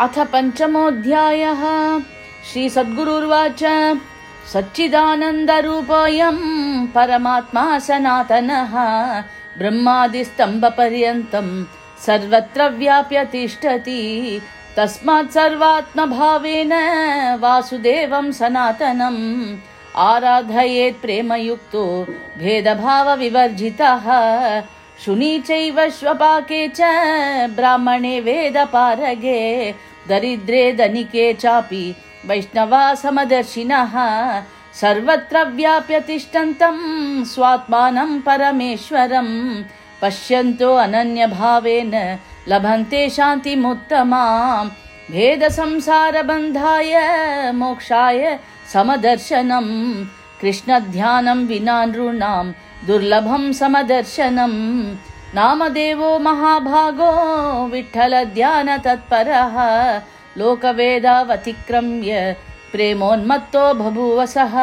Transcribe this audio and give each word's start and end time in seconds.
अथ 0.00 0.18
पञ्चमोऽध्यायः। 0.18 1.62
श्रीसद्गुरुर्वाच। 2.52 3.64
सच्चिदानन्दरूपोऽयं 4.52 6.36
परमात्मा 6.86 7.78
सनातनः। 7.78 8.74
ब्रह्मादिस्तम्भपर्यन्तं 9.58 11.64
सर्वत्र 12.06 12.68
व्याप्य 12.68 13.24
तिष्ठति। 13.24 14.40
तस्मात् 14.76 15.30
सर्वात्मभावेन 15.30 16.72
वासुदेवं 17.40 18.32
सनातनम्। 18.32 19.56
आराधयेत् 19.96 21.02
प्रेमयुक्तो 21.02 22.06
भेदभावविवर्जितः 22.38 24.06
शुनी 24.98 25.38
चैव 25.40 25.78
श्वपाके 25.90 26.66
च 26.68 26.80
ब्राह्मणे 27.56 28.18
वेदपारगे 28.20 29.40
दरिद्रे 30.08 30.72
धनिके 30.78 31.32
चापि 31.34 31.84
वैष्णवा 32.26 32.82
समदर्शिनः 32.94 33.94
सर्वत्र 34.80 35.44
व्याप्य 35.56 36.00
तिष्ठन्तं 36.00 36.76
स्वात्मानं 37.32 38.20
परमेश्वरम् 38.26 39.32
पश्यन्तो 40.02 40.70
अनन्यभावेन 40.84 41.94
लभन्ते 42.48 43.08
शान्तिमुत्तमाम् 43.16 44.70
भेदसंसारबन्धाय 45.12 46.92
मोक्षाय 47.54 48.38
समदर्शनम्। 48.72 49.70
कृष्णध्यानं 50.40 51.46
विना 51.46 51.84
नृणां 51.84 52.46
दुर्लभं 52.86 53.52
समदर्शनम् 53.52 54.54
नामदेवो 55.34 56.18
महाभागो 56.18 57.10
विठ्ठलध्यानतत्परः। 57.66 59.54
लोकवेदावतिक्रम्य 60.38 62.36
प्रेमोन्मत्तो 62.72 63.64
बभूवसः 63.74 64.54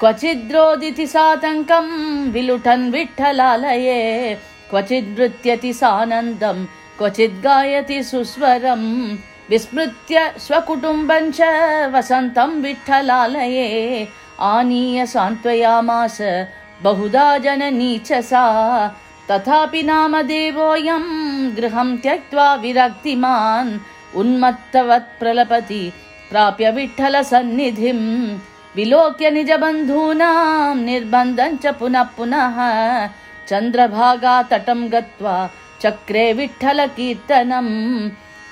क्वचिद्रोदिति 0.00 1.06
सातङ्कं 1.06 1.86
विलुठन् 2.32 2.90
विठ्ठलालये। 2.92 4.00
क्वचिद् 4.70 5.14
नृत्यति 5.18 5.72
सानन्दं 5.72 6.64
क्वचिद् 6.98 8.02
सुस्वरम् 8.10 8.88
विस्मृत्य 9.50 10.16
स्वकुटुम्बं 10.38 11.24
च 11.30 11.40
वसन्तं 11.94 12.50
विठ्ठलालये। 12.62 13.68
आनीय 14.40 15.06
सान्त्वयामास 15.06 16.18
बहुधा 16.82 17.26
जननी 17.38 17.98
च 17.98 18.20
सा। 18.20 18.44
तथापि 19.30 19.82
नामदेवोऽयं 19.82 21.04
गृहं 21.56 21.96
त्यक्त्वा 21.96 22.54
विरक्तिमान् 22.54 23.78
उन्मत्तवत् 24.16 25.18
प्रलपति 25.18 25.82
प्राप्य 26.30 26.70
विठ्ठलसन्निधिम् 26.70 28.38
विलोक्य 28.76 29.30
निजबन्धूनां 29.30 30.76
निर्बन्धं 30.76 31.56
च 31.56 31.74
पुनः 31.78 32.02
पुनः। 32.16 32.56
चन्द्रभागा 33.48 34.42
तटं 34.42 34.80
गत्वा 34.92 35.36
चक्रे 35.82 36.32
विठ्ठलकीर्तनम् 36.32 37.74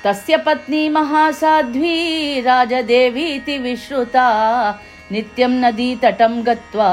तस्य 0.04 0.36
पत्नी 0.36 0.88
महासाध्वी 0.88 2.40
राजदेवीति 2.40 3.58
विश्रुता। 3.58 4.28
नित्यं 5.12 5.52
नदीतटं 5.62 6.42
गत्वा 6.46 6.90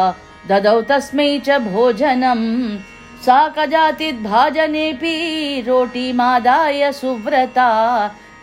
ददौ 0.47 0.81
तस्मै 0.81 1.41
च 1.45 1.57
भोजनम्। 1.57 2.77
सा 3.25 3.47
कजातिद्भाजनेऽपि 3.57 5.15
रोटीमादाय 5.67 6.91
सुव्रता। 6.91 7.69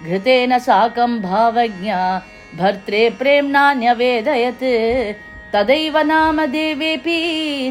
घृतेन 0.05 0.59
साकं 0.59 1.21
भावज्ञा 1.21 2.23
भर्त्रे 2.57 3.11
प्रेम्णा 3.11 3.75
न्यवेदयत्। 3.75 4.65
तदैव 5.53 5.99
नाम 5.99 6.47
देवेऽपि 6.47 7.19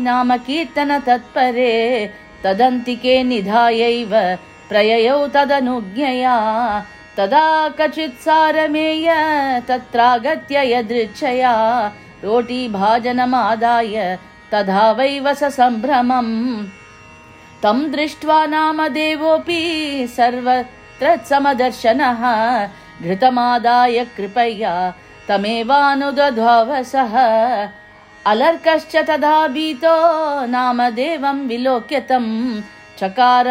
नाम 0.01 0.37
कीर्तन 0.37 0.99
तत्परे। 0.99 2.09
तदन्तिके 2.43 3.23
निधायैव 3.23 4.37
प्रययौ 4.69 5.27
तदनुज्ञया। 5.27 6.37
तदा 7.17 7.69
क्वचित् 7.69 8.21
सारमेय 8.21 9.07
तत्रागत्य 9.67 10.73
यदृच्छया 10.73 11.55
रोटी 12.25 12.67
भाजनमादाय 12.67 14.19
तथा 14.53 14.91
वै 14.91 15.09
सम्भ्रमम्। 15.35 16.65
तं 17.63 17.91
दृष्ट्वा 17.91 18.45
नाम 18.45 18.87
देवोऽपि 18.87 19.61
सर्वत्र 20.17 21.19
समदर्शनः। 21.29 22.21
घृतमादाय 23.03 24.05
कृपया 24.17 24.93
तमेवानुदध्वसः 25.27 27.15
अलर्कश्च 28.25 28.95
तदा 29.07 29.47
भीतो 29.47 29.95
नामदेवं 30.45 31.37
विलोक्यतम्। 31.47 32.61
चकार 32.99 33.47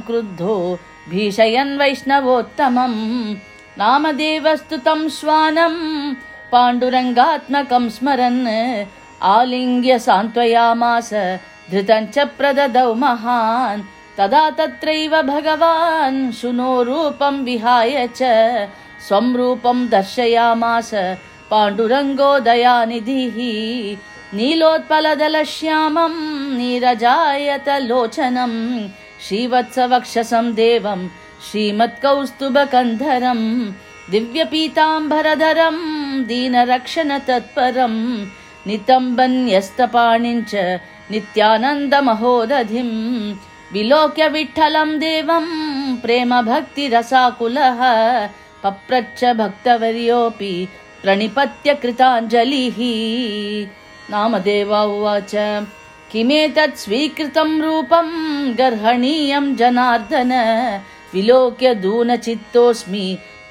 क्रुद्धो 0.00 0.78
भीषयन् 1.08 1.78
वैष्णवोत्तमम्। 1.78 3.34
नामदेवस्तु 3.78 4.76
तं 4.76 5.08
श्वानम् 5.08 6.14
पाण्डुरङ्गात्मकं 6.52 7.84
स्मरन्। 7.96 8.42
आलिङ्ग्य 9.34 9.92
सान्त्वयामास 10.06 11.10
धृतं 11.70 12.02
च 12.14 12.16
प्रददौ 12.38 12.90
महान्। 13.04 13.86
तदा 14.18 14.44
तत्रैव 14.58 15.12
भगवान् 15.22 16.20
शुनो 16.38 16.72
रूपं 16.88 17.34
विहाय 17.46 17.94
च 18.18 18.20
स्वं 19.06 19.26
रूपं 19.38 19.78
दर्शयामास 19.94 20.90
पाण्डुरङ्गो 21.50 22.30
दयानिधिः 22.48 23.36
नीलोत्पलदलश्यामं 24.38 26.14
नीरजायत 26.56 27.68
लोचनम् 27.88 28.58
श्रीवत्सवक्षसं 29.26 30.46
देवं 30.60 31.00
श्रीमत्कौस्तुभकन्धरम् 31.50 33.46
दिव्यपीताम्बरधरं 34.12 35.76
दीनरक्षणतत्परम् 36.28 37.98
नितम्बन्यस्तपाणिञ्च 38.68 40.52
नित्यानन्दमहोदधिम् 41.12 42.96
विलोक्य 43.72 44.28
विठ्ठलं 44.34 44.90
देवं 45.04 45.46
प्रेमभक्तिरसाकुलः 46.02 47.80
पप्रच्छ 48.62 49.20
भक्तवर्योऽपि 49.40 50.52
प्रणिपत्य 51.02 51.74
कृताञ्जलिः 51.82 52.78
नामदेव 54.12 54.72
उवाच। 54.76 55.32
किमेतत् 56.12 56.80
स्वीकृतं 56.82 57.50
रूपं 57.64 58.08
गर्हणीयं 58.58 59.46
जनार्दन 59.60 60.32
विलोक्य 61.14 61.74
दूनचित्तोऽस्मि 61.84 63.06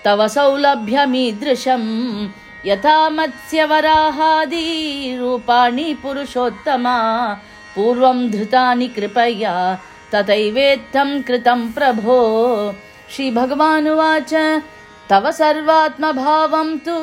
तव 0.07 0.28
सौलभ्यमीदृशम्। 0.28 2.28
यथा 2.66 3.09
मत्स्यवराहादि 3.09 5.18
रूपाणि 5.19 5.97
पुरुषोत्तमा। 6.03 7.38
पूर्वं 7.75 8.31
धृतानि 8.31 8.88
कृपया 8.88 9.79
तथैवेत्थं 10.16 11.22
कृतं 11.22 11.72
प्रभो। 11.72 12.75
श्रीभगवानुवाच 13.12 14.62
तव 15.09 15.31
सर्वात्मभावं 15.31 16.78
तु 16.78 16.94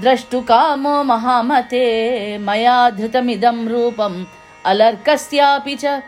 द्रष्टुकामो 0.00 1.02
महामते। 1.02 2.38
मया 2.38 2.90
धृतमिदं 2.90 3.68
रूपम् 3.68 4.24
अलर्कस्यापि 4.66 5.74
च 5.74 6.02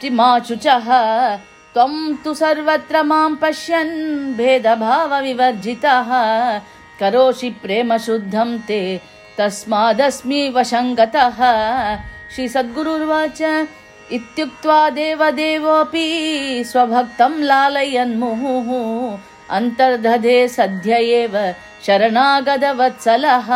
चिमाचुचः 0.00 0.88
त्वं 1.74 1.92
तु 2.14 2.34
सर्वत्र 2.34 3.02
मां 3.02 3.34
पश्यन् 3.34 4.34
भेदभावविवर्जितः। 4.34 6.10
करोषि 7.00 7.50
प्रेम 7.50 7.96
शुद्धं 7.96 8.58
ते 8.58 8.80
तस्मादस्मि 9.38 10.48
वशङ्गतः। 10.56 11.38
श्रीसद्गुरुर्वाच 12.34 13.40
इत्युक्त्वा 14.12 14.90
देवदेवोऽपि 14.90 16.06
स्वभक्तं 16.66 17.32
लालयन्मुहुः। 17.40 18.68
अन्तर्दधे 19.56 20.48
सद्य 20.48 20.96
एव 20.96 21.54
शरणागतवत्सलः। 21.86 23.48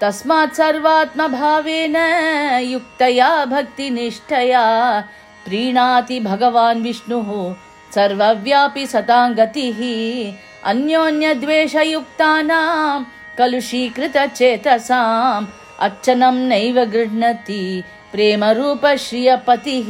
तस्मात् 0.00 0.56
सर्वात्मभावेन 0.56 1.96
युक्तया 2.72 3.44
भक्तिनिष्ठया 3.44 4.64
प्रीणाति 5.44 6.20
भगवान् 6.20 6.82
विष्णुः। 6.82 7.54
सर्वव्यापि 7.94 8.86
सतां 8.86 9.36
गतिः। 9.36 9.78
अन्योन्यद्वेषयुक्तानां 10.64 13.04
कलुषीकृतचेतसाम् 13.38 15.46
अर्चनं 15.80 16.34
नैव 16.34 16.84
गृह्णति 16.84 17.84
प्रेमरूप 18.12 18.86
श्रियपतिः 18.86 19.88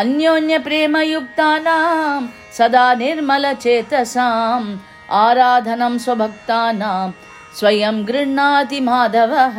अन्योन्यप्रेमयुक्तानां 0.00 2.26
सदा 2.58 2.94
निर्मलचेतसाम् 2.94 4.76
आराधनं 5.10 5.98
स्वभक्तानां 5.98 7.10
स्वयं 7.58 8.08
गृह्णाति 8.08 8.80
माधवः। 8.80 9.58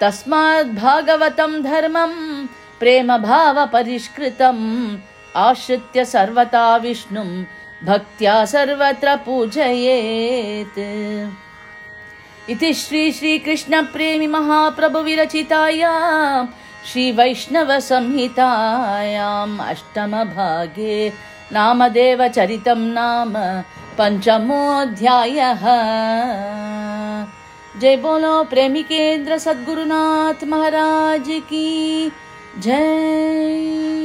तस्माद् 0.00 0.76
भागवतं 0.76 1.62
धर्मं 1.62 2.12
प्रेमभावपरिष्कृतम्। 2.80 4.96
आश्रित्य 5.36 6.04
सर्वथा 6.04 6.76
विष्णुं 6.76 7.44
भक्त्या 7.84 8.44
सर्वत्र 8.44 9.16
पूजयेत्। 9.16 10.78
इति 12.50 12.74
श्री 12.74 13.12
श्रीकृष्णप्रेमि 13.12 14.26
महाप्रभुविरचितायाम् 14.26 16.46
श्रीवैष्णवसंहितायाम् 16.86 19.60
अष्टमभागे 19.60 21.12
नामदेवचरितं 21.52 22.78
नाम 22.78 23.32
पञ्चमोऽध्यायः। 23.98 25.64
जय 27.80 27.96
बोलो 27.96 28.44
प्रेमिकेन्द्र 28.44 29.38
सद्गुरुनाथ 29.38 30.44
महाराज 30.44 31.24
की 31.28 32.12
जय 32.62 33.95